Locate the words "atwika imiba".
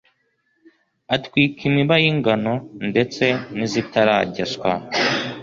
1.15-1.95